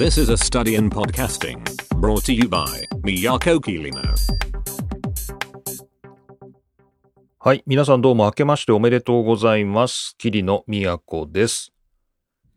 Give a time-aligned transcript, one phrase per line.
[0.00, 1.62] This is a study in podcasting
[2.00, 2.64] brought to you by
[3.04, 4.00] Miyako Kirino.
[7.38, 7.62] はい。
[7.66, 10.14] 皆さんどうも明けましておめでとうございます。
[10.16, 11.74] 桐野都です。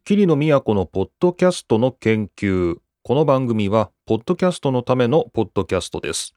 [0.05, 2.77] 桐野都のポッドキャストの研究。
[3.02, 6.34] この番組は、ポッドキャストのためのポッドキャストです。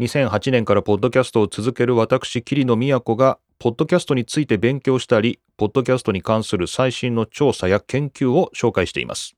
[0.00, 9.34] 2008年からポッドキャストを続ける私、桐野都が、ポッドキャストについて勉強したり、ポッドキャストに関する最新の調査や研究を紹介しています。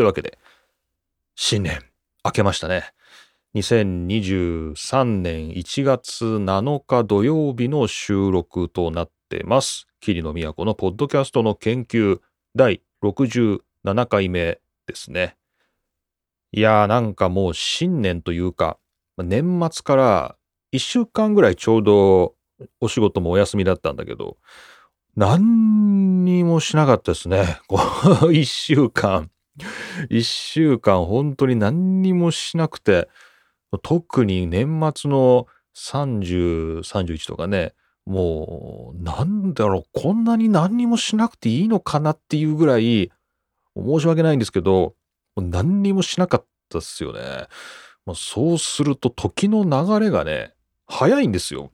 [0.00, 0.38] というわけで、
[1.34, 1.78] 新年、
[2.24, 2.94] 明けましたね。
[3.54, 9.86] 2023年1月7日土曜日の収録となってます。
[10.00, 12.20] 桐野都のポッドキャストの研究
[12.56, 13.60] 第67
[14.06, 15.36] 回目ですね。
[16.52, 18.78] いやーなんかもう新年というか、
[19.18, 20.36] 年末から
[20.72, 22.36] 1週間ぐらいちょうど
[22.80, 24.38] お仕事もお休みだったんだけど、
[25.14, 27.58] 何にもしなかったですね。
[27.68, 27.82] この
[28.32, 29.30] 1 週間。
[30.10, 33.08] 1週間本当に何にもしなくて、
[33.82, 37.74] 特に年末の30、31とかね、
[38.06, 43.10] もう、なんだろう、こんなに何にもしなくていいのかなっていうぐらい、
[43.76, 44.94] 申し訳ないんですけど、
[45.36, 47.46] 何にもしなかったっすよね。
[48.06, 50.54] まあそうすると時の流れがね、
[50.86, 51.70] 早いんですよ。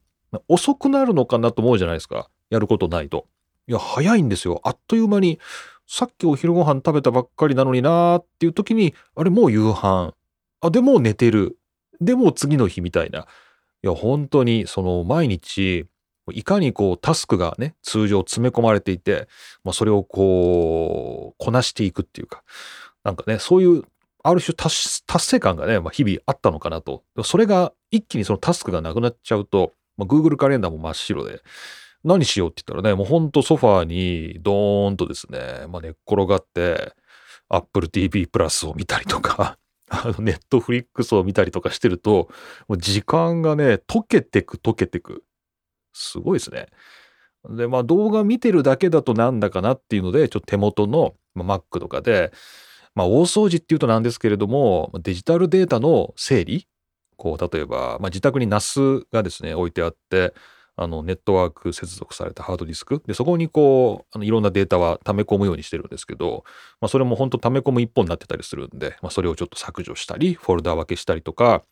[0.49, 2.29] 遅くなるのかなと思うじゃないですか。
[2.51, 3.27] やることないと。
[3.69, 4.61] いや、早いんですよ。
[4.65, 5.41] あっという間に、
[5.87, 10.15] さっきお昼ご飯食べたばっかりなのになーっていう時に、あれもう夕飯。
[10.61, 11.59] あ、でも寝てる。
[12.01, 13.27] でも次の日みたいな。
[13.83, 15.87] いや、本当に、その毎日、
[16.33, 19.29] いかにこうタスクがね、通常詰め込まれていて、
[19.63, 22.43] まあ、それをこう、こなしていくっていうか、
[23.05, 23.85] なんかね、そういう、
[24.25, 27.05] ある種達達成感がね、まあ、日々あったのかなと。
[27.23, 31.43] それが一気にそのタスクがなくなっちゃうと、まあ、Google カレンダーも真っ白で、
[32.07, 36.93] 何しようって言ったらね、もうほんとソファーにドーンとですね、まあ、寝っ転がって、
[37.49, 39.59] Apple TV プラスを見たりとか、
[39.91, 42.29] あの、ネットフリックスを見たりとかしてると、
[42.69, 45.25] もう時間がね、溶けてく、溶けてく。
[45.93, 46.69] すごいですね。
[47.51, 52.33] で、まあ動画見てるだけだとなんだかなっていうので、ちょっと手元の、まあ、Mac とかで、
[52.95, 56.69] まあ大掃除っていうとなんですけれども、デジタルデータの整理？
[57.17, 60.35] こう、例えば、まあ自宅に NAS がですね、置いてあって、
[60.77, 63.03] あの、ネットワーク接続されたハードディスク。
[63.07, 66.45] で、そこにこう、あのいろんなデータは溜め込むようにしてるんですけど、
[66.81, 71.65] まあ、それも本当溜め込む一本になってたりするんで、まあ、それをちょっと削除したり、フォルダ分けしたりとか、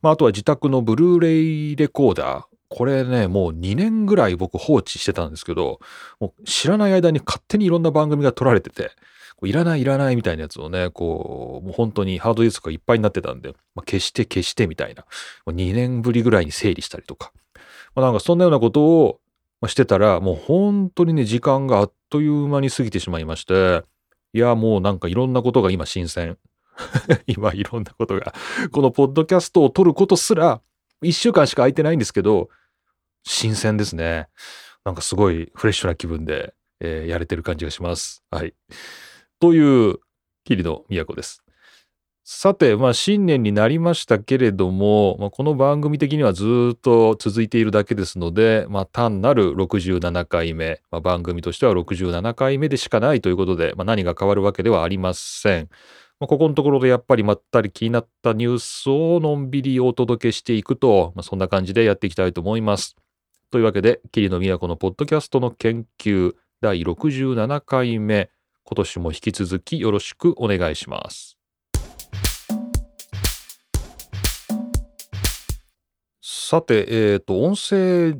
[0.00, 2.44] まあ、あとは自宅のブルーレイレコーダー。
[2.70, 5.80] これね、もう2年ぐらい僕放置してたんですけど、
[6.20, 8.90] もう知らない間に勝手にいろんな番組が撮られてて、
[9.46, 15.04] いらないいらないみたいなやつをね、こう、もう本当にハードディスクがいっぱいになってたんで、まあ、消して消してみたいな。
[15.46, 17.32] もう2年ぶりぐらいに整理したりとか。
[17.98, 19.20] まあ、なんかそんなようなことを
[19.66, 23.82] してたら、もう本当にね、時間があっという間に過ぎてしまいまして、
[24.32, 26.38] いや、もうなんかいろんなことが今新鮮。
[27.26, 28.32] 今いろんなことが。
[28.70, 30.62] このポッドキャストを撮ることすら、
[31.02, 32.50] 一週間しか空いてないんですけど、
[33.24, 34.28] 新鮮ですね。
[34.84, 38.22] なんかすごいフレッシュな気分で、えーやれてる感じがします。
[38.30, 38.54] はい。
[39.40, 39.96] という、
[40.44, 41.42] 桐野都です。
[42.30, 55.70] さて、まあ新年になりましたけれども、まあ、この番組的にはずっと続いているだけですので、まあ単なる67回目、まあ、番組としては67回目でしかないということで、まあ、何が変わるわけではありません。
[56.20, 62.94] まあ、ここのところでやっぱりまったり気になったニュースをのんびりお届けしていくと、まあ、そんな感じでやっていきたいと思います。
[63.50, 68.28] というわけで、桐野都のポッドキャストの研究第67回目、
[68.64, 71.37] 今年も引き続きよろしくお願いします。
[76.50, 78.14] さて、えっ、と、音声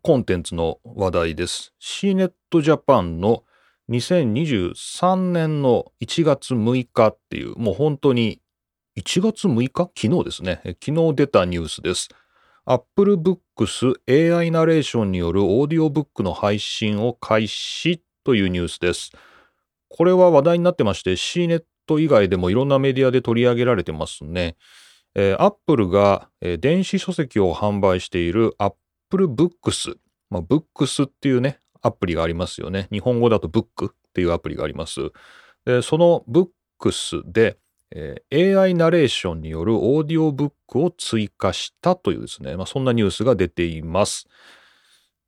[0.00, 1.74] コンテンツの話題です。
[1.82, 3.42] CNET Japan の
[3.90, 8.40] 2023年の1月6日っていう、もう本当に
[8.96, 9.90] 1月6日？
[10.00, 10.60] 昨日ですね。
[10.84, 12.10] 昨日出たニュースです。
[12.64, 13.96] Apple Books
[14.38, 19.10] AI ナレーションによるオーディオブックの配信を開始というニュースです。
[19.88, 21.64] これは話題になってまして、CNET
[22.00, 24.54] 以外でもいろんなメディアで取り上げられてますね。
[25.14, 29.96] えー、Apple が、えー電子書籍を販売している Apple Books、
[30.30, 32.88] まあ、Books っていうね、アプリがありますよね。
[32.90, 35.12] 日本語だと Book っていうアプリがあります。
[35.64, 37.58] でその Books で、
[37.90, 44.26] えー AI ナレーションによるオーディオブックを追加したというですね、まあ、そんなニュースが出ています。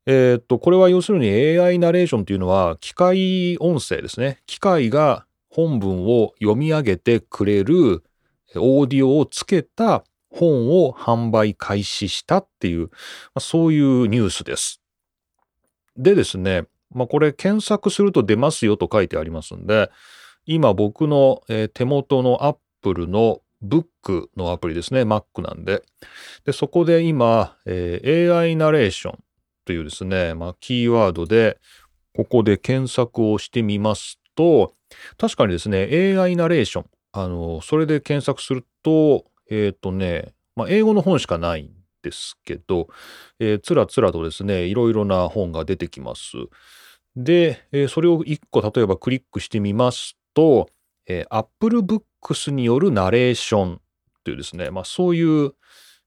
[0.06, 4.40] えーっと、これは要するに AI ナレーションというのは機械音声ですね。
[4.46, 8.04] 機械が本文を読み上げてくれる
[8.58, 12.88] オーディオをつけた本を販売開始したっていう、ま
[13.36, 14.80] あそういうニュースです。
[15.96, 19.90] でですね、まあこれ検索すると出ますよと書いてありますんで、
[20.44, 25.02] 今僕の、え手元の Apple の Book のアプリですね。
[25.02, 25.82] Mac なんで。
[26.44, 29.18] で、そこで今、えー AI ナレーション
[29.64, 31.58] というですね、まあ、キーワードで、
[32.14, 34.72] ここで検索をしてみますと、
[35.18, 36.86] 確かにですね、AI ナレーション、
[37.18, 41.70] あの、それで検索すると、えっ、とね、まあ、英語の本しかないん
[42.02, 42.88] ですけど、
[43.38, 46.32] えーつらつらとですね、いろいろな本が出てきます。
[47.16, 50.68] で、えーそれを1個例えばクリックしてみますと、
[51.06, 53.80] えー Apple Books によるナレーション
[54.22, 55.52] というですね、まあ、そういう、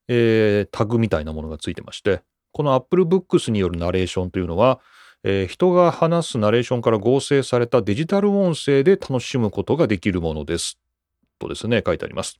[0.07, 2.21] えータグみたいなものがついてまして、
[2.51, 4.79] この Apple Books によるナレーションというのは、
[5.23, 10.77] えー人が話すナレーションから合成されたデジタル音声で楽しむことができるものです。
[11.39, 12.39] とですね、書いてあります。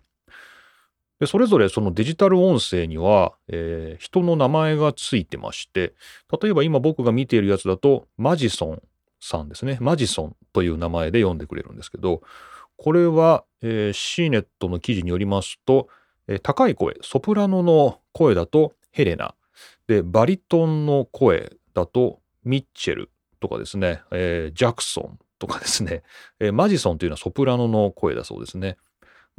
[1.19, 5.93] でそれぞれそのデジタル音声には、えー人の名前がついてまして、
[6.41, 8.81] 例えば今僕が見ているやつだと、マジソン
[9.19, 9.77] さんですね。
[9.81, 12.21] マジソンという名前で読んでくれるんですけど、
[12.77, 15.89] これは、えー、C ネットの記事によりますと、
[16.27, 19.35] えー高い声、ソプラノの声だとヘレナ、
[19.87, 23.11] で、バリトンの声だとミッチェル
[23.41, 26.03] とかですね、えージャクソンとかですね、
[26.39, 28.77] えーマジソンというのはソプラノの声だそうですね。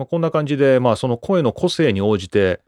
[0.00, 2.62] まあ、こんな感じで、まあ、その声の個性に応じて、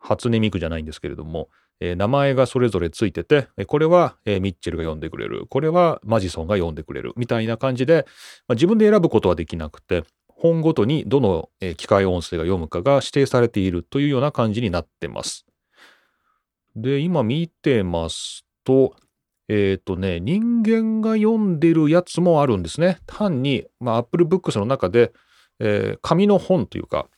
[0.00, 1.48] 初音ミクじゃないんですけれども、
[1.78, 8.06] えー名前がそれぞれついてて、えこれは、えーミッチェルが読んでくれる、これはマジソンが読んでくれる、みたいな感じで、
[8.48, 15.46] まあ、自分で選ぶことはできなくて、本ごとにどの、えー機械音声が読むかが指定されているというような感じになってます。
[16.74, 18.96] で、今見てますと、
[19.48, 22.98] えっ、とね、人間が読んでるやつもあるんですね。
[23.06, 25.12] 単に、まあ、Apple Books の中で、
[25.60, 27.08] えー紙の本というか、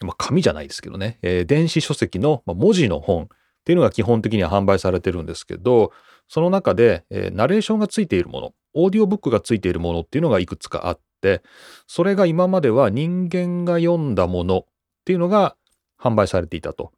[0.00, 3.26] まあ、紙じゃないですけどね、えー電子書籍の、まあ、文字の本っ
[3.64, 5.92] ていうのが基本的には販売されてるんですけど、
[6.28, 11.42] その中で、えーナレーションがついているもの、オーディオブックがついているものっていうのがいくつかあって、
[11.86, 14.64] それが今までは人間が読んだものっ
[15.04, 15.56] ていうのが
[16.00, 16.92] 販売されていたと。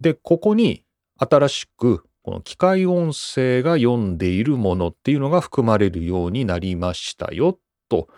[0.00, 0.84] で、ここに
[1.18, 7.56] 新しくこの機械音声が読んでいるものっていうのが含まれるようになりましたよ
[7.88, 8.08] と、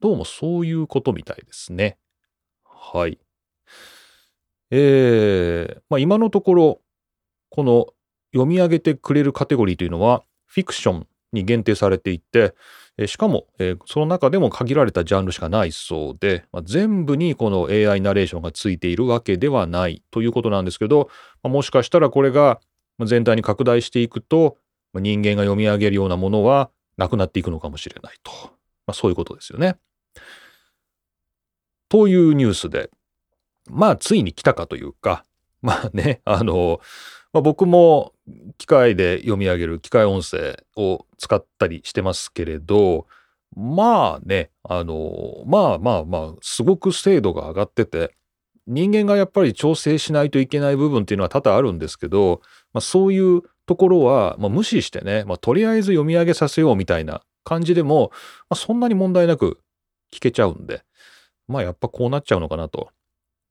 [0.00, 1.98] どうもそういうことみたいですね。
[2.64, 3.18] はい。
[4.70, 6.80] えーまあ、今のところ、
[7.50, 7.86] この
[8.32, 12.54] 読み上げてくれるカテゴリーというのは、フィクションに限定されていて、
[13.06, 21.08] しかも、えその中でも限られたジャンルしかないそうで、まあ、全部にこの AI ナレーションがついているわけではないということなんですけど、
[21.42, 22.60] まあもしかしたらこれが
[23.04, 24.56] 全体に拡大していくと、
[24.94, 28.57] 人間が読み上げるようなものはなくなっていくのかもしれないと。
[28.88, 29.76] まあ、そういうことですよね。
[31.90, 32.90] というニュースで、
[33.70, 35.24] まあ、ついに来たかというか、
[35.60, 36.80] まあね、あの、
[37.34, 38.14] まあ、僕も
[38.56, 43.06] 機械で読み上げる機械音声を使ったりしてますけれど、
[43.54, 48.14] まあね、あの、まあまあまあ、すごく精度が上がってて、
[48.66, 52.40] 人間がやっぱり調整しないといけない部分っていうのは多々あるんですけど、
[52.72, 58.10] まあ、そういうところは、まあ、無視してね、まあ、とりあえず読み上げさせようみたいな感じでも、
[58.50, 59.58] まあ、そんなに問題なく
[60.12, 60.82] 聞けちゃうんで、
[61.46, 62.90] まあやっぱこうなっちゃうのかなと。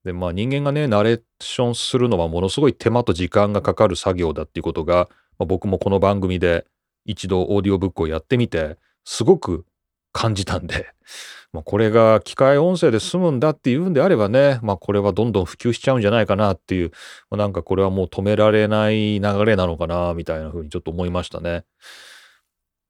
[0.04, 5.10] で、まあ人間がね、ナレーションするのはものすごい手間と時間がかかる作業だっていうことが、
[5.40, 6.66] まあ、僕もこの番組で
[7.06, 9.66] 一度オーディオブックをやってみて、すごく
[10.12, 10.92] 感じたんで、
[11.52, 16.92] まあ、これが機械音声で済むんだっていうんであればね、まあこれはどんどん普及しちゃうんじゃないかなっていう、
[17.32, 21.64] まあ、なんかこれはもう止められない流れなのかな、みたいな風にちょっと思いましたね。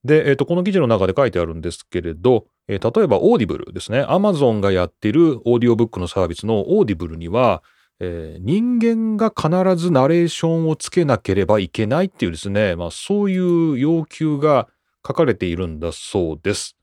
[0.04, 4.04] で、えっ、と、この記事の中で書いてあるんですけれど、えー例えばオーディブルですね。
[4.04, 7.64] Amazon がやってるオーディオブックのサービスのオーディブルには、
[8.00, 14.68] えー人間が必ずナレーションをつけなければいけないっていうですね、まあそういう要求が
[15.06, 16.76] 書かれているんだそうです。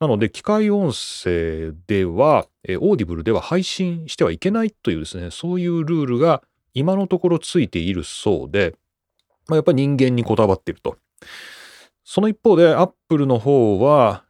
[0.00, 6.42] なので、機械音声では、えーオーディブルでは配信してはいけないというですね、そういうルールが
[6.74, 8.74] 今のところついているそうで、
[9.48, 10.96] まあ、やっぱり人間にこだわっていると。
[12.10, 14.24] その一方で、アップルの方は、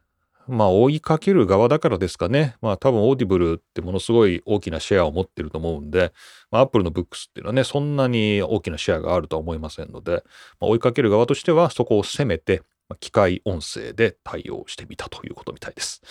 [0.49, 2.57] まあ、追いかける側だからですかね。
[2.61, 6.11] まあ、多分、オーディブルってものすごい大きなシェアを持ってると思うんで、
[6.51, 10.25] まあ、アップルのブックスっていうのはね、そんなに大きなシェアがあるとは思いませんので、
[10.59, 12.63] まあ、追いかける側としては、そこを攻めて、
[12.99, 16.01] 機械音声で対応してみたということみたいです。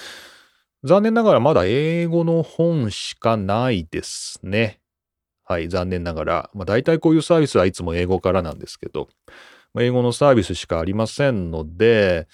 [0.84, 4.80] 残念ながら、まだ英語の本しかないですね。
[5.44, 6.50] はい、残念ながら。
[6.54, 9.08] まあ、大体こういうサービスはいつも英語からなんですけど、
[9.78, 12.26] 英語のサービスしかありませんので、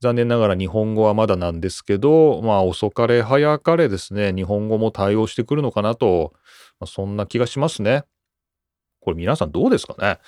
[0.00, 6.32] 残念ながら日本語はまだなんですけど、まあ遅かれ早かれですね、日本語も対応してくるのかなと、
[6.80, 8.04] まあ、そんな気がしますね。
[9.00, 10.18] これ皆さんどうですかね？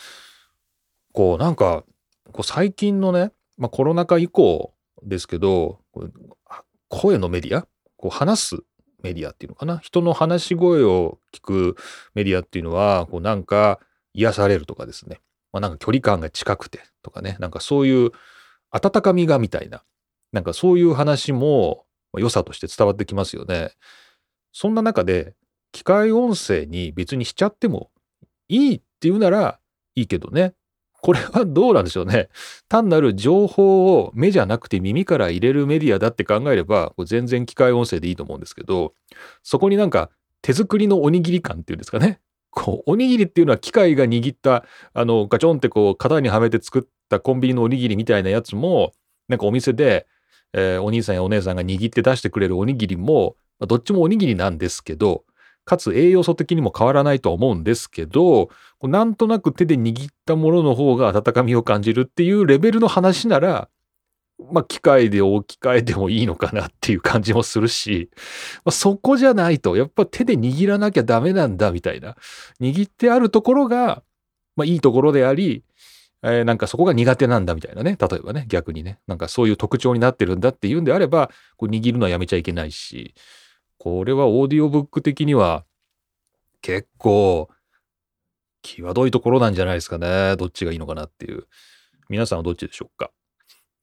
[1.12, 1.85] こうなんか、
[2.33, 5.81] こう最近のね、まあコロナ禍以降ですけど、
[6.88, 7.67] 声のメディア？
[7.97, 8.57] こう話す
[9.02, 9.79] メディアっていうのかな？
[9.79, 11.76] 人の話し声を聞く
[12.14, 13.79] メディアっていうのはこうなんか
[14.14, 15.21] 癒されるとかですね、
[15.52, 18.11] まあ、なんか距離感が近くてとかねなんかそういう
[18.71, 19.83] 温かみがみたいな
[20.33, 21.85] なんかそういう話も
[22.16, 23.73] 良さとして伝わってきますよね。
[24.52, 25.35] そんな中で
[25.73, 27.90] 機械音声に別にしちゃっても
[28.49, 29.61] いいっていうなら
[29.95, 30.54] いいけどね
[31.02, 32.28] これはどうなんでしょうね。
[32.69, 38.95] 単なる情報を目じゃなくて耳から入れるメディアだって考えれば、全然機械音声でいいと思うんですけど、
[39.42, 40.11] そこになんか
[40.42, 42.21] 手作りのおにぎり感っていうんですかね。
[42.50, 48.92] こう、おにぎりっていうのは機械が握った、あの、ガチョンってこう、型にはめて作ったコンビニのおにぎりみたいなやつも、
[49.28, 50.07] なんかお店で、
[50.52, 55.25] えー、お兄さんやお姉さんが握って出してくれるおにぎりも、どっちもおにぎりなんですけど、
[55.64, 58.49] かつ栄養素的にも変わらないとは思うんですけど、
[58.83, 63.69] なんとなく手で握ったものの方が温かみを感じるっていうレベルの話なら、
[64.52, 68.11] まあ、機械で置き換えてもいいのかなっていう感じもするし、
[68.64, 72.16] まあ、そこじゃないと、やっぱ手で握らなきゃダメなんだみたいな。
[72.61, 74.02] 握ってあるところが、
[74.56, 75.62] まあ、いいところであり、
[76.23, 77.97] えー、なんかそこが苦手なんだみたいなね。
[77.99, 78.99] 例えばね、逆にね。
[79.06, 83.14] なんかそういう特徴になってるんだっていうんであれば、こう握るのはやめちゃいけないし、
[83.78, 85.64] これはオーディオブック的には
[86.61, 87.49] 結構
[88.61, 90.37] 際どいところなんじゃないですかね。
[90.37, 91.47] どっちがいいのかなっていう。
[92.11, 93.11] 皆さんはどっちでしょうか？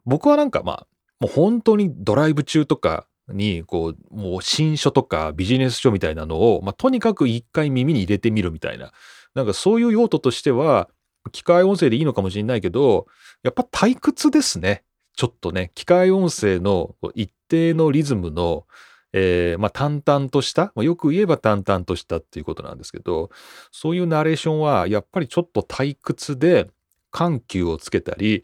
[0.07, 0.87] 僕はなんかまあ、
[1.19, 8.91] もう本当にドライブ中とかに、こう、もう新書とかビジネス書みたいなのを、まあ、とにかく一回耳に入れてみるみたいな。
[9.35, 10.89] なんかそういう用途としては、
[11.31, 13.07] 機械音声でいいのかもしれないけど、
[13.43, 14.83] やっぱ退屈ですね。
[15.15, 18.65] ちょっとね、機械音声の一定のリズムの
[19.13, 23.29] えー、まあ、淡々とした、よく言えば淡々としたっていうことなんですけど、
[23.71, 26.69] そういうナレーションはやっぱりちょっと退屈で
[27.11, 28.43] 緩急をつけたり、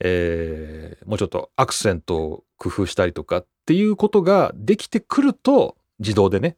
[0.00, 6.56] えー、もうちょっとアクセントを工夫したりとかっていうことができてくると、自動でね、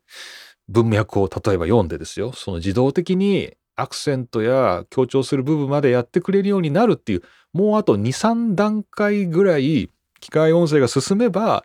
[0.68, 9.90] 文脈を例えば読んでですよ、その自動的にアクセントや強調する部分までやってくれるようになるっていう、もうあと2、3段階ぐらい
[10.20, 11.64] 機械音声が進めば、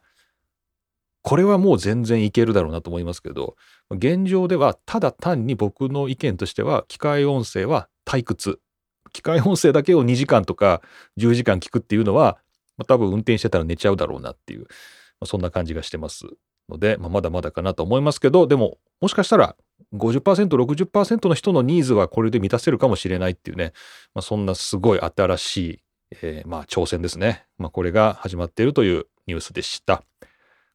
[1.23, 3.55] これはもう全然いけるだろうなと思いますけど、
[3.89, 8.59] 現状ではただ単に僕の意見としては、機械音声は退屈。
[9.13, 10.81] 機械音声だけを2時間とか
[11.17, 12.37] 10時間聞くっていうのは、
[12.77, 14.65] まあ、多分運転してたら寝ちゃうだろうなっていう、ま
[15.21, 16.25] あ、そんな感じがしてます
[16.69, 19.55] ので、まあ、まだまだかなと思いますけど、でも、もしかしたら
[19.93, 23.73] 50%、60%の人のニーズはこれで満たせるかもしれないっていうね、
[24.13, 25.79] まあ、そんなすごい新しい、
[26.21, 27.45] えー、まあ挑戦ですね。
[27.57, 30.03] まあ、これが始まっているというニュースでした。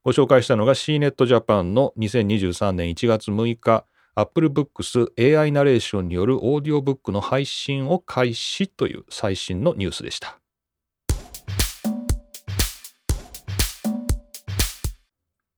[0.04, 3.85] ご紹介したのが CNET Japan の2023年1月6日
[4.19, 10.41] Apple Books AI ナレーションによるオーディオブックの配信を開始という最新のニュースでした。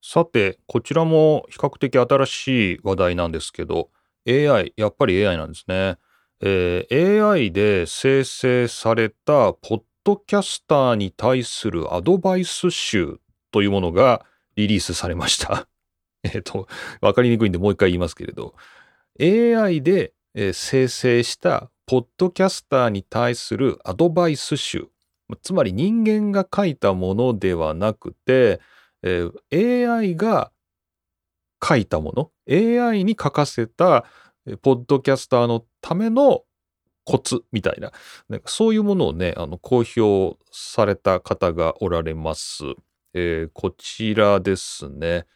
[0.03, 3.89] さて、こちらも比較的新しい話題なんですけど、
[4.29, 5.97] AI、やっぱり AI なんですね。
[6.43, 13.21] えー、AI で生成されたポッドキャスターに対するアドバイス集
[13.53, 14.27] というものが
[14.57, 15.67] リリースされました。
[16.35, 16.69] えっと、
[17.01, 18.55] わかりにくいんでもう一回言いますけれど、
[19.21, 24.89] AI で、え生成したポッドキャスターに対するアドバイス集、
[25.43, 28.61] つまり人間が書いたものではなくて、
[29.03, 30.53] えー、AI が
[31.63, 32.31] 書いたもの、
[32.89, 34.05] AI に書かせた
[34.63, 36.45] ポッドキャスターのための
[37.05, 37.93] コツみたいな、
[38.29, 42.63] なんかそういうものをね、あの公表された方がおられます。
[43.15, 45.27] えー、こちらですね、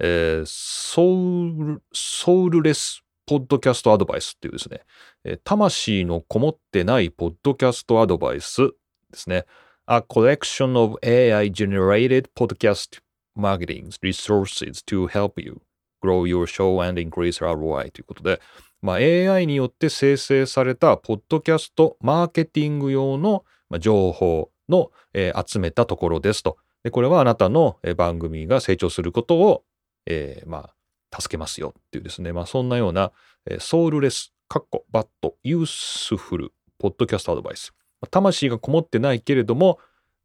[0.00, 4.80] えー、ソウル、ソウルレスポッドキャストアドバイスっていうですね、
[5.24, 8.68] えー、魂のこもってないポッドキャストアドバイス
[9.10, 9.46] ですね。
[9.86, 13.00] A collection of AI generated podcast
[13.36, 15.60] marketing resources to help you
[16.02, 18.40] grow your show and increase ROI ということで、
[18.82, 23.44] まあ、AI によって生成されたポッドキャストマーケティング用の
[23.78, 26.58] 情報の、えー、集めたところですと。
[26.82, 29.64] でこれはあなたの番組が成長することを、
[30.06, 30.70] えー、ま
[31.12, 33.12] あ、助けますよっていうですね、まあ、そんなような、
[33.46, 37.72] え、ソウルレス、カッコ、バット、ユースフル、ポッドキャストアドバイス。
[38.10, 39.78] 魂がこもってないけれども、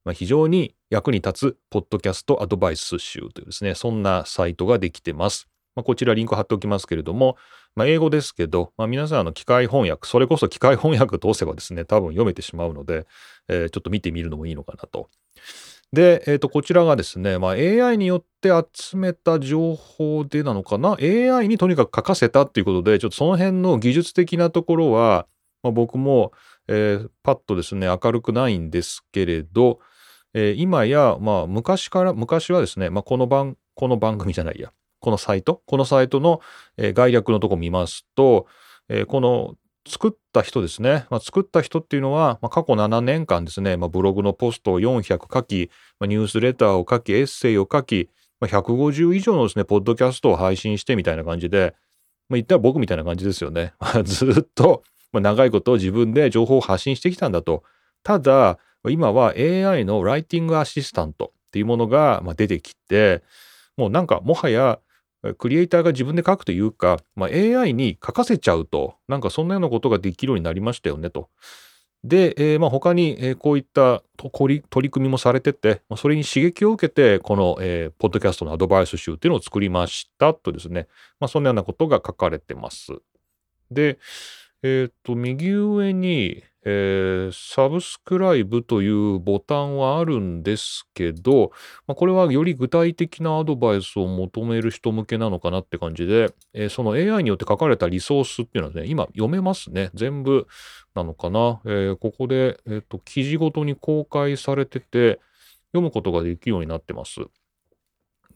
[0.04, 5.48] まあ、非常に役に立つポッドキャストアドバイス集というですね、そんなサイトができてます。
[5.76, 7.38] まあ、こちらリンク貼っておきますけれども、
[7.76, 13.06] まあ、英語ですけど、まあ、皆さんあの機械翻訳、それこそ機械翻訳通せばですね、多分読めてしまうので、
[13.48, 15.10] えー、ちょっと見てみるのもいいのかなと
[15.92, 25.28] で、えー、とこちらがですね、まあ、AI によって集めた情報でなのかな？AI にとにかく書かせたっていうことでちょっとその辺の技術的なところは、
[25.64, 26.32] まあ、僕も、
[26.68, 29.80] えー、パッとですね明るくないんですけれど、
[30.36, 36.42] えー、今や、まあ、昔から昔はですね、まあ、この番この番組じゃないや、このサイト、このサイトの、
[36.78, 38.46] えー概略のとこ見ますと、
[38.90, 39.56] えーこの
[39.88, 45.70] 作った人ですね、まあ、作った人っていうのは、まあ、過去7年間ですね、まあ、ブログのポストを400書き、
[46.00, 48.10] まあ、ニュースレターを書き、エッセイを書き、
[48.40, 51.76] まあ、150以上のですね、ポッドキャストを配信してみたいな感じで、
[52.30, 53.74] まあ、言ったら僕みたいな感じですよね。
[54.04, 57.64] ずっと、まあ、長いこと自分で情報を発信してきたんだと。
[58.04, 63.24] ただ、今は AI のライティングアシスタントっていうものがまあ出てきて、
[63.76, 64.80] もうなんかもはや
[65.38, 71.30] クリエイターが自分で書くというか、まあ、AI に書かせちゃうと、なんかそんなようなことができるようになりましたよねと。
[72.04, 80.88] で、えーまあ他に、こういった取り取り組みもされてて、それに刺激を受けて、この、えーポッドキャストのアドバイス集っていうのを作りましたとですね、
[81.20, 82.94] まあ、そんなようなことが書かれてます。
[83.70, 84.00] で、
[84.62, 91.52] えっ、と、右上に、えーサブスクライブというボタンはあるんですけど、
[91.88, 99.92] まあ、これはより具体的なアドバイスを求める人向けなのかなって感じで、えーその AI によって書かれたリソースっていうのはね、今読めますね。
[99.94, 100.48] 全部
[100.94, 101.62] なのかな。
[101.66, 105.22] えーここで、えっ、と、記事ごとに公開されてて、
[105.72, 107.22] 読むことができるようになってます。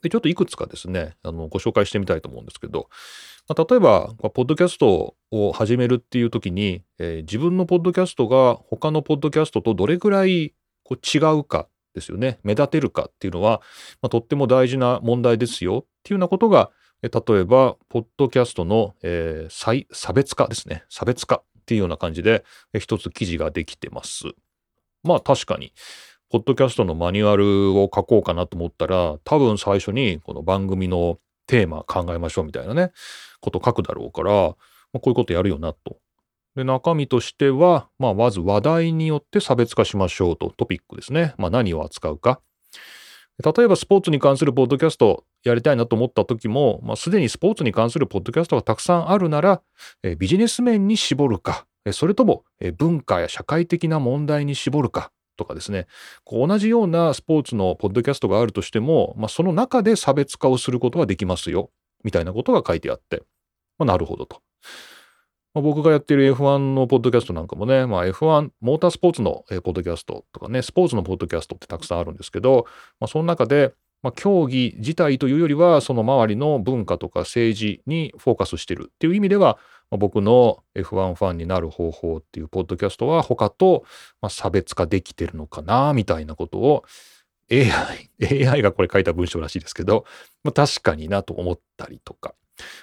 [0.03, 2.89] で、ちょっといくつかですね、あの、ご紹介してみたいと思うんですけど、
[3.49, 12.39] まあ、例えば、ポッドキャストを始めるっていう時に、えー自分のポッドキャストが他のポッドキャストとどれぐらいこう違うかですよね。
[12.43, 13.61] 目立てるかっていうのは、
[14.01, 16.71] まあ、とっても大事な問題ですよっていうようなことが、
[17.01, 20.85] 例えば、ポッドキャストの、えー差別化ですね。
[20.89, 22.45] 差別化っていうような感じで、
[22.79, 24.23] 一つ記事ができてます。
[25.03, 25.73] まあ確かに、
[26.29, 32.91] ポッドキャストのマニュアルを書こうかなと思ったら、多分最初にこの番組のテーマ考えましょうみたいなね、
[33.43, 34.55] こと書くだろうから、まあ、
[34.93, 35.97] こういうことやるよなと。
[36.55, 41.33] で、中身としては、まあまず話題によって差別化しましょうと、トピックですね。
[41.37, 42.41] まあ何を扱うか。
[43.43, 49.61] 例えばスポーツに関するポッドキャストやりたいなと思った時も、まあ、すでにスポーツに関するポッドキャストがたくさんあるなら、
[50.03, 55.87] えビジネス面に絞るか、それとも、え文化や社会的な問題に絞るかとかですね、
[56.23, 61.71] こう同じようなスポーツのポッドキャストがあるとしても、まあ、その中で差別化をすることができますよ、
[62.03, 63.23] みたいなことが書いてあって、
[63.85, 64.41] まあ、なるほどと。
[65.53, 72.65] まあ、僕がやってる F1 のポッドキャストなんかもね、まあ、F1、モータースポーツのポッドキャストとかね、スポーツのポッドキャストってたくさんあるんですけど、
[72.99, 79.59] まあ、その中で、まあ、競技自体というよりは、その周りの文化とか政治にフォーカスしてるっていう意味では、
[79.91, 83.85] まあ、僕の F1 ファンになる方法っていうポッドキャストは他と
[84.21, 86.83] まあ差別化できてるのかな、みたいなことを
[87.51, 90.05] AI、AI がこれ書いた文章らしいですけど、
[90.43, 92.33] まあ、確かになと思ったりとか。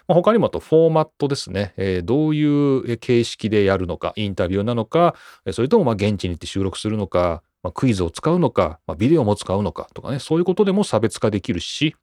[0.08, 5.14] まあ、他にもあとフォーマットですね、えーどういう形式でやるのか、インタビューなのか、
[5.52, 11.94] それともま現地に行って収録するのか、まあ、クイズを使うのか、まあ、ビデオも使うのかとかね、そういうことでも差別化できるし、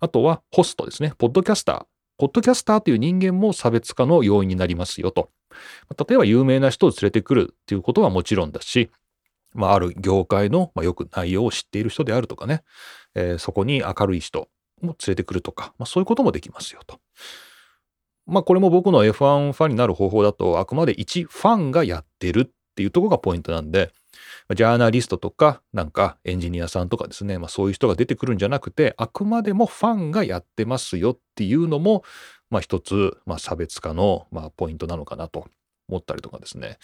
[0.00, 1.84] あとはホストですね、ポッドキャスター。
[2.18, 5.30] ポッドキャスターという人間も差別化の要因になりますよと。
[6.08, 8.90] 例えば有名な人を連れてくるっていうことはもちろんだし、
[9.54, 12.62] まあ、ある業界の、ま、よく内容を知っている人であるとかね、
[13.14, 14.48] えーそこに明るい人。
[14.80, 17.00] も連れてくるとか、まあ、そういうこともできますよと。
[18.26, 23.92] まあこれも僕の F1 ファンになる方法だとあくまで一ファンがやってるっていうとこがポイントなんで、
[24.54, 32.04] ジャーナリストとかなんかエンジニアさんとかですね、まあそういう人が出てくるんじゃなくて、あくまでもファンがやってますよっていうのも、
[32.50, 35.46] まあ一つ、まあ差別化の、まあ、ポイントなのかなと
[35.88, 36.78] 思ったりとかですね。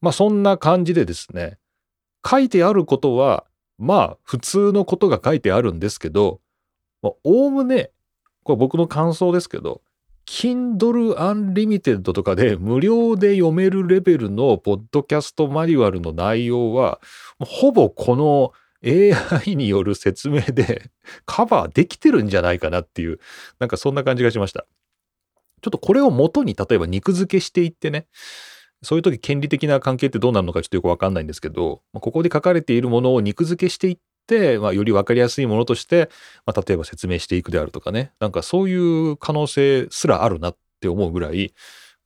[0.00, 1.58] まあそんな感じでですね、
[2.28, 3.44] 書いてあることは、
[3.78, 6.40] まあ普通のことが書いてあるんですけど、
[7.02, 7.90] おおむね、
[8.44, 9.82] これ僕の感想ですけど、
[10.26, 17.00] Kindle Unlimited とかで無料で読めるレベルのポッドキャストマニュアルの内容は、
[17.40, 18.52] ほぼこの
[18.84, 20.90] AI による説明で
[21.26, 23.18] カバーできてるんじゃないかなっていう、
[23.58, 24.66] なんかそんな感じがしました。
[25.60, 28.06] ちょっとこれを元に例えば肉付けしていってね、
[28.82, 33.98] そういう時権利的な関係ってどうなるのかちょっとよくわかんないんですけど、ここで書かれているものを肉付けしていっ、
[34.60, 36.10] まあ、よりわかりやすいものとして、
[36.46, 41.54] まあ、例えば説明していくであるとかね、なんかそういう可能性すらあるなって思うぐらい、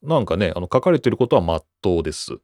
[0.02, 2.38] なんかね、あの書かれてることは真っ当です。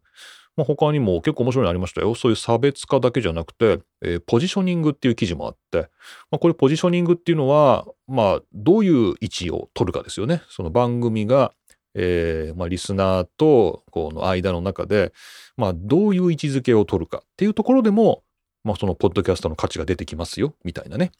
[0.57, 2.15] まあ、他にも結構面白いのありましたよ。
[2.15, 5.89] そういう差別化だけじゃなくて、えーポジショニングっていう記事もあって、
[6.31, 10.43] まあ、これポジショニングっていうのは、まあ、どういう位置を取るかですよね。
[10.49, 11.53] その番組が、
[11.95, 15.13] えーまあ、リスナーとこの間の中で、
[15.57, 18.23] まあ、どういう位置づけを取るかっていうところでも、
[18.65, 21.13] まあ、そのポッドキャストの価値が出てきますよ、みたいなね。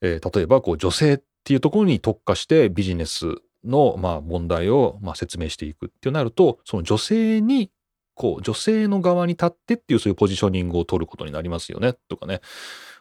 [0.00, 7.70] えー例えば、こう、女性っていうところに特化してビジネスの、まあ、問題を、まあ、説明していくってなると、その女性に、
[8.14, 12.40] こう、女性の側に立ってっていうそういうポジショニングを取ることになりますよね、とかね。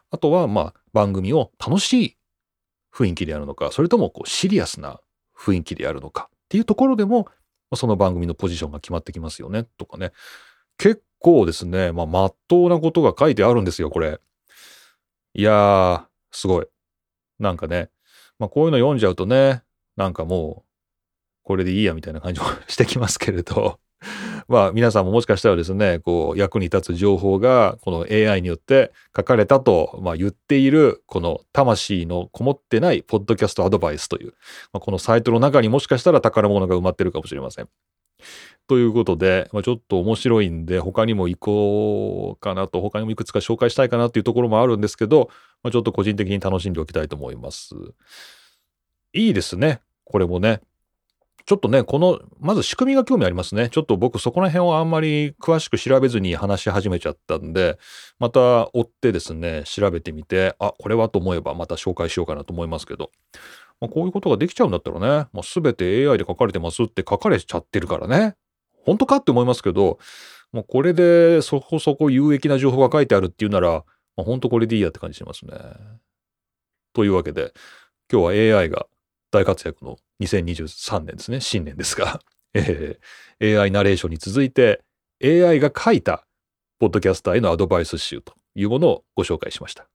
[0.10, 2.18] あとは、まあ、番組を楽しい
[2.94, 5.00] 雰囲気であるのか、それともこうシリアスな
[5.38, 7.28] 雰囲気であるのかっていうところでも、
[7.76, 10.14] その番組のポジションが決まってきますよね、とかね。
[10.78, 14.22] 結構ですね、まあ、まっとうなことが書いてあるんですよ、これ。
[15.34, 16.68] いやー、すごい。
[17.38, 17.90] なんかね、
[18.40, 19.62] まあ、こういうの読んじゃうとね、
[19.98, 20.70] なんかもう、
[21.44, 23.78] これでいいやみたいな感じもしてきますけれど、
[24.48, 34.34] まあ皆さんももしかしたらですね、こう役に立つ情報がこの AI によって書かれたと、まあ、言っているこの魂のこもってないポッドキャストアドバイスという、
[34.72, 37.70] まあ、このサイトの中にもしかしたら宝物が埋まってるかもしれません。
[38.68, 45.30] ということで、まあ、ちょっと面白いんで他にも行こうかなと他にもいくつか紹介したいかなっていうところもあるんですけど、
[45.64, 47.76] まあ、ちょっと個人的に楽しんでおきたいと思います。
[49.14, 49.80] いいですね。
[50.04, 50.62] これもね。
[51.48, 53.70] ちょっとね、この、まず仕組みが興味ありますね。
[53.70, 57.80] ちょっと僕そこら辺をあんまり詳しく調べずに話し始めちゃったんで、
[58.20, 63.12] また追ってですね、調べてみて、あ、これはと思えばまた紹介しようかなと思いますけど、
[63.80, 68.36] まあ、こういうことができちゃうんだったらね、もう全て AI で書かれてますって書かれちゃってるからね。
[68.86, 70.00] 本当かって思いますけど、
[70.52, 73.84] もうこれでそこそこ有益な情報が書いてあるっていうなら、
[74.16, 75.54] まあ、本当これでいいやって感じしますね。
[76.94, 77.54] というわけで、
[78.12, 78.88] 今日は AI が
[79.32, 82.22] 大活躍の2023年ですね、新年ですが、
[82.54, 84.82] えー、AI ナレーションに続いて
[85.24, 86.26] AI が書いた
[86.80, 89.88] ポッドキャスターへのアドバイス集というものをご紹介しました。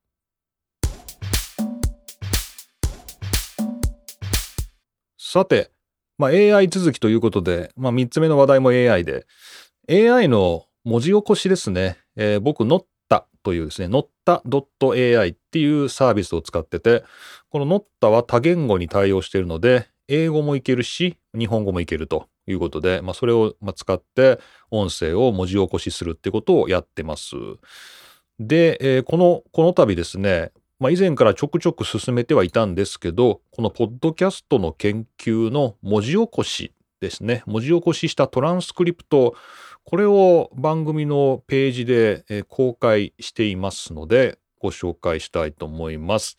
[5.33, 5.71] さて、
[6.18, 9.25] まあ、AI 続きということで、まあ、3つ目の話題も AI で、
[9.88, 17.03] AI の文字起こしですね、えー、僕、ノッタというですね、ノッタ .ai っていうサービスを使ってて、
[17.49, 24.38] このノッタは多言語に対応しているので、英語もいけるし、日本語もいけるということで、まあ、それを使って
[24.71, 27.37] 音声を文字起こしするってことをやってます。
[28.38, 39.37] で、えー、この、この度ですね、まあ、以前からちょくちょく進めてはいたんですけど、このポッドキャストの研究の文字起こしですね、文字起こししたトランスクリプト、
[39.85, 46.37] これを番組のページで公開していますので、ご紹介したいと思います。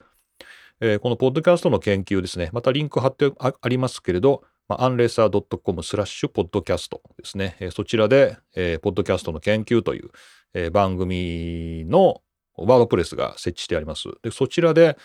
[0.82, 10.10] えー、このポッドキャストの研究ですね、またリンク貼ってありますけれど、まあ、アンレーサー .com スラッシュポッドキャストですね、え、そちらで、えー、ポッドキャストの研究という、
[10.54, 12.20] え、番組の
[12.56, 14.10] ワードプレスが設置してあります。
[14.22, 14.98] でそちらで、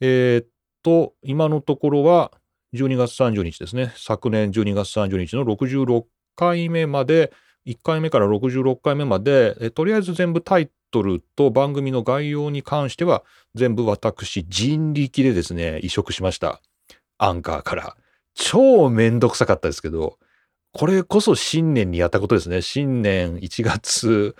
[0.00, 0.46] えー、っ
[0.82, 2.32] と、今のところは
[2.74, 6.04] 12月30日ですね、昨年12月30日の66
[6.36, 7.32] 回目まで、
[7.66, 13.24] 1回目から66回目まで、とりあえず全部タイトルと番組の概要に関しては
[13.54, 16.60] 全部私人力でですね、移植しました。
[17.18, 17.96] アンカーから。
[18.34, 20.18] 超めんどくさかったですけど、
[20.72, 22.62] これこそ新年にやったことですね。
[22.62, 24.36] 新年1月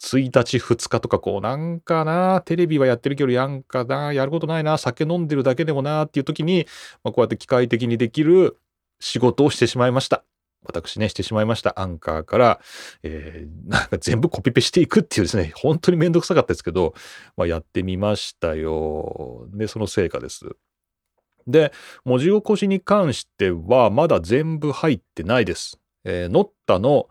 [0.00, 6.66] 1日2日とかこうなんかな、テレビはやってるけどやんかな、やることないな、酒飲んでるだけでもなっていう時に、
[7.02, 8.58] まあ、こうやって機械的にできる
[9.00, 10.24] 仕事をしてしまいました。
[10.66, 11.78] 私ね、してしまいました。
[11.78, 12.60] アンカーから、
[13.02, 16.94] えー、なんか全部コピペしていくっていうですね、本当にめんどくさかったですけど、
[17.36, 19.46] まあ、やってみましたよ。
[19.52, 20.56] で、その成果です。
[21.46, 21.72] で、
[22.04, 25.78] 文字起こしに関しては、まだ全部入ってないです。
[26.04, 27.08] えー、ノッタの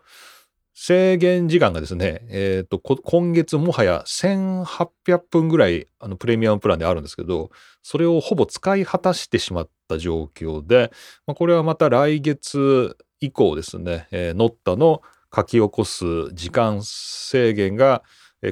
[0.76, 7.50] 制限時間がですね、え、ー、と、今月もはや1800分ぐらい、あの、プレミアムプランであるんですけど、
[7.82, 10.90] それをほぼ使い果たしてしまった状況で、
[11.26, 15.00] まあ、これはまた来月以降ですね、えー、ノッタの
[15.34, 18.02] 書き起こす時間制限が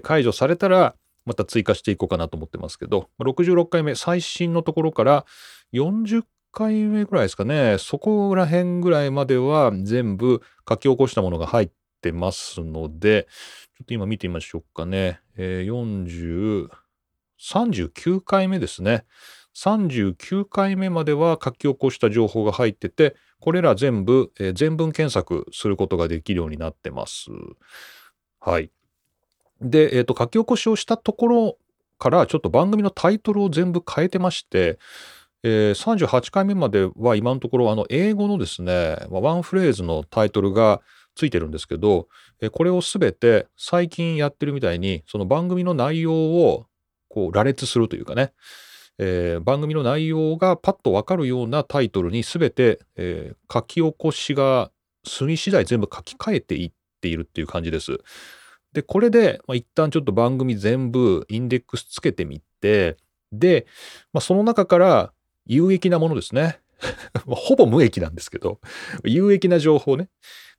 [0.03, 5.27] 解除されたら、また追加していこうかなと思ってますけど、66回目、最新のところから
[5.73, 13.29] 40回目ぐらいですかね、そこら辺ぐらいまでは全部書き起こしたものが入ってますので、
[13.77, 15.21] ちょっと今見てみましょうかね。
[15.37, 16.69] えー、40、
[17.41, 19.05] 39回目ですね。
[19.55, 27.29] 39回目までは書き起こした情報が入ってて、これら全部、えー、全文検索することができるようになってます。
[28.41, 28.71] はい。
[29.61, 31.59] で、えっ、ー、と、書き起こしをしたところ
[31.99, 34.79] からちょっと番組のタイトルを全部変えてまして、
[35.45, 40.81] えー、38回目までは今のところあの英語のですね、ワンフレーズのタイトルが
[41.15, 42.09] ついてるんですけど、
[42.41, 46.67] え、これをすべて最近やってるみたいにその番組の内容を
[47.09, 48.33] こう羅列するというかね、
[48.99, 54.71] えー、番組の内容がパッとわかるようなタイトルに全て、えー、書き起こしが
[55.05, 57.99] 済み次第全部書き換えていっているっていう感じです。
[58.73, 62.97] で、これで、まあ、一旦ちょっと番組全部インデックスつけてみて、
[63.33, 63.67] で、
[64.13, 65.13] まあ、その中から
[65.47, 66.61] 有益なものですね。
[67.27, 68.61] ほぼ無益なんですけど、
[69.05, 70.09] 有益な情報ね。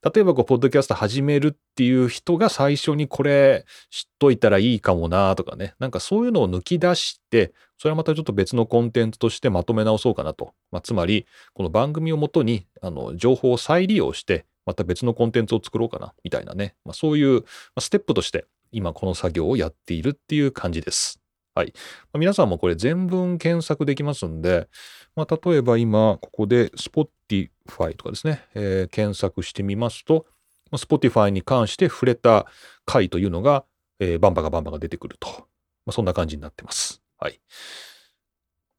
[0.04, 5.76] 例えばこう、ポッドキャスト始めるっていう人が最初にこれ知っといたらいいかもなとかね。
[5.80, 10.54] なんかそういうのを抜き出して、それはまたちょっと別のコンテンツとしてまとめ直そうかなと。
[10.72, 16.76] まあ、つまり、この番組をもとに、あの、情報を再利用して、また別のコンテンツを作ろうかな、みたいなね。
[16.84, 17.44] まあ、そういう、
[17.76, 21.23] ま、ステップとして、今この作業をやっているっていう感じです。
[21.56, 21.68] はい。
[21.68, 21.74] ま
[22.14, 24.68] あ、皆さんもこれ全文検索できますんで、
[25.16, 30.26] まあ、例えば今、ここで Spotify とかですね、えー、検索してみますと、
[30.72, 32.48] Spotify に関して触れた
[32.86, 33.66] 回というのが、
[34.00, 35.30] えー、バンバがバンバが出てくると。
[35.86, 37.02] まあ、そんな感じになってます。
[37.20, 37.40] はい。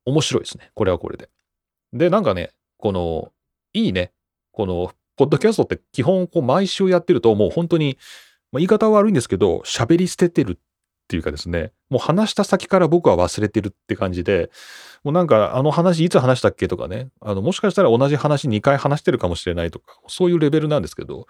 [0.05, 0.71] 面白いですね。
[0.75, 1.31] これはこれで。
[1.93, 3.33] で、なんかね、この、
[3.73, 4.13] いいね。
[4.51, 7.99] この、ポッドキャストって基本、こう、毎週やってると、もう本当に、
[8.51, 10.59] まあ、言い方は悪いんですけど、喋り捨ててる
[11.05, 14.51] っていうかですね、もう話した先から僕は忘れてるって感じで、
[15.05, 21.27] もうなんかあの話いつ話したっけとかね、あのもしかしたら同じ話2回話してるかもしれないとか、そういうレベルなんですけど、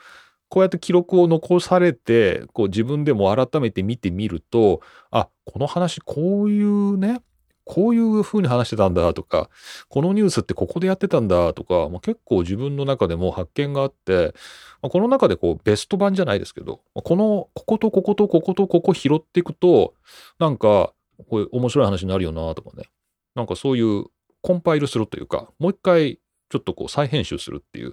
[0.48, 7.20] こうやって記録を残されて、こう自分でも改めて見てみると、あ、この話こういうね、
[7.64, 9.48] こういう風に話してたんだとか、
[9.88, 14.34] このニュースってここでやってたんだとか、まあ、結構自分の中でも発見があって、
[14.82, 19.94] まあ、この中でこうベスト版じゃないですけど、この、こことこことこことここ拾っていくと、
[20.38, 20.92] なんか、
[21.30, 22.88] これ面白い話になるよなとかね。
[23.34, 24.06] なんかそういう
[24.42, 26.18] コンパイルするというか、もう一回
[26.50, 27.92] ちょっとこう再編集するっていう、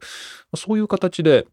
[0.56, 1.48] そういう形で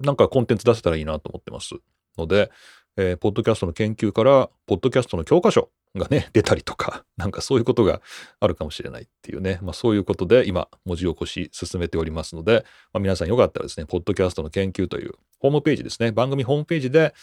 [0.00, 1.74] なんかコンテンツ出せたらいいなと思ってます
[2.18, 2.50] ので、
[2.96, 8.00] えー、ポッドキャストの研究から、ポッドキャストの教科書がね、出たりとか、 なんかそういうことが
[8.40, 17.14] あるかもしれないっていうね、まあそういうことで今、文字起こし進めておりますので、まあ、皆さんよかったらですね、ポッドキャストの研究というホームページですね、番組ホームページで、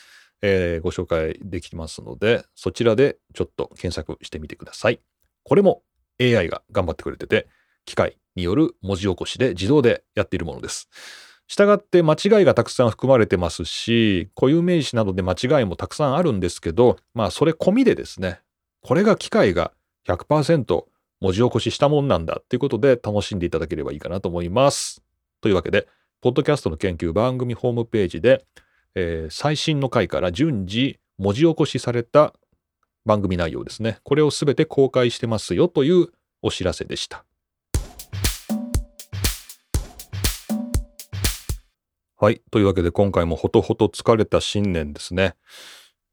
[0.42, 5.00] えー、ご紹介できますので、そちらでちょっと検索してみてください。
[5.44, 5.84] これも
[6.22, 7.48] AI が頑張ってくれてて、
[7.86, 10.90] 機械による文字起こしで自動でやっているものです。
[11.48, 18.42] したがって間違いがたくさん含まれてますし、固有名詞などで間違いもたくさんあるんですけど、まあそれ込みでですね、
[18.84, 19.72] これが機械が
[20.08, 20.84] 100%
[21.22, 25.02] 文字起こししたもんなんだっていうことで楽しんでいただければいいかなと思います。
[25.40, 25.88] というわけで、
[26.20, 28.46] ポッドキャストの研究番組ホームページで、
[28.96, 32.34] えー、最新の回から順次文字起こしされた
[33.06, 34.00] 番組内容ですね。
[34.04, 36.10] これをすべて公開してますよという
[36.42, 37.24] お知らせでした。
[42.18, 42.42] はい。
[42.52, 45.36] というわけで今回もほとほと疲れた新年ですね。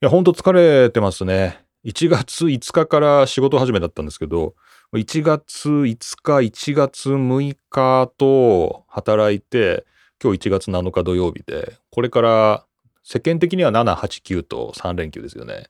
[0.02, 1.64] いや、ほんと疲れてますね。
[1.85, 4.55] 1月5日から仕事始めだったんですけど、
[4.93, 5.87] 1月5
[6.23, 9.87] 日、1月6日と働いて、
[10.23, 12.66] 今日1月7日土曜日で、これから
[13.03, 15.69] 世間的には7、8、9と3連休ですよね。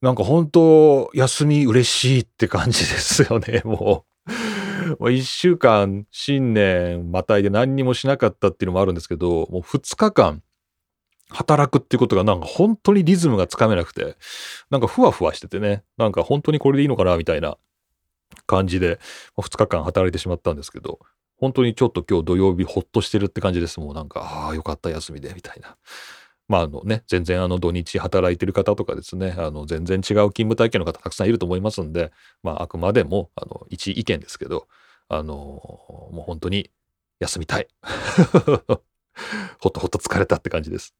[0.00, 4.06] なんか本当休み嬉しいって感じですよね、も
[5.00, 5.12] う。
[5.12, 10.42] 一週間、新年またいで何にもしなかったっていうのもあるんですけど、もう二日間、
[11.30, 14.16] 働くっていうことがなんか本当にリズムがつかめなくて、
[14.70, 17.58] なんかふわふわしててね、なんか本当にこれでいいのかなみたいな
[18.46, 18.98] 感じで、
[19.36, 20.98] 2日間働いてしまったんですけど、
[21.36, 23.78] 本当にちょっと今日土曜日ほっとしてるって感じです。
[23.78, 25.76] もうなんか、ああ、よかった休みで、みたいな。
[26.48, 32.10] まああのね、全然あの土日働いてる方とかですね、あの全然違う勤務体験の方たくさんいると思いますんで、
[32.42, 34.66] まああくまでもあの一意見ですけど、
[35.08, 36.70] あのもう本当に
[37.20, 37.68] 休みたい。
[39.60, 40.94] ほっとほっと疲れたって感じです。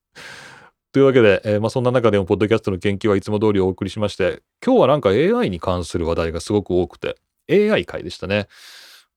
[0.92, 7.16] というわけで、えー、まあ、そんな中でも、ポッドキャストの研究はいつも通りお送りしまして、今日はなんか AI に関する話題がすごく多くて、
[7.50, 8.48] AI 回でしたね。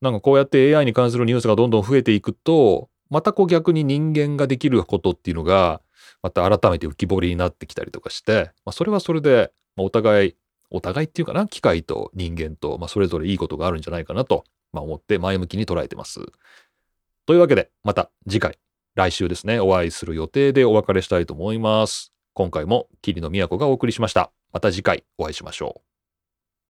[0.00, 5.80] なんかこうやって AI に関するニュースがどんどん増えていくと、またこう逆に人間ができることっていうのが、
[6.22, 10.36] また改めて浮き彫りになってきたりとかして、まあ、それはそれで、ま、お互い、
[10.70, 16.20] お互いっていうかな、機械と人間と、まあ、それぞれいいことがあるんじゃないかなと、まあ、思って前向きに捉えてます。
[17.26, 18.58] というわけで、また次回、
[18.94, 22.12] 来週ですね、お会いする予定でお別れしたいと思います。
[22.34, 24.30] 今回も霧の都がお送りしました。
[24.52, 25.91] また次回お会いしましょう。